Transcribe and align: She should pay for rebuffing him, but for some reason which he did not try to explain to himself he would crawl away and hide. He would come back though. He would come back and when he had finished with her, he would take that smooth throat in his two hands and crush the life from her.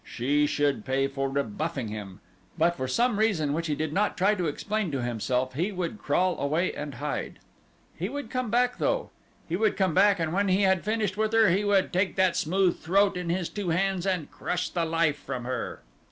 She 0.03 0.47
should 0.47 0.83
pay 0.83 1.07
for 1.07 1.29
rebuffing 1.29 1.89
him, 1.89 2.21
but 2.57 2.75
for 2.75 2.87
some 2.87 3.19
reason 3.19 3.53
which 3.53 3.67
he 3.67 3.75
did 3.75 3.93
not 3.93 4.17
try 4.17 4.33
to 4.33 4.47
explain 4.47 4.91
to 4.91 5.03
himself 5.03 5.53
he 5.53 5.71
would 5.71 5.99
crawl 6.01 6.39
away 6.39 6.73
and 6.73 6.95
hide. 6.95 7.37
He 7.95 8.09
would 8.09 8.31
come 8.31 8.49
back 8.49 8.79
though. 8.79 9.11
He 9.47 9.55
would 9.55 9.77
come 9.77 9.93
back 9.93 10.17
and 10.19 10.33
when 10.33 10.47
he 10.47 10.63
had 10.63 10.83
finished 10.83 11.17
with 11.17 11.33
her, 11.33 11.49
he 11.51 11.63
would 11.63 11.93
take 11.93 12.15
that 12.15 12.35
smooth 12.35 12.79
throat 12.79 13.15
in 13.15 13.29
his 13.29 13.47
two 13.47 13.69
hands 13.69 14.07
and 14.07 14.31
crush 14.31 14.69
the 14.69 14.85
life 14.85 15.17
from 15.19 15.45
her. 15.45 15.83